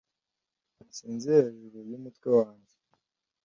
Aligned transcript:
Sinzi 0.95 1.27
hejuru 1.37 1.77
yumutwe 1.89 2.29
wanjye. 2.39 2.75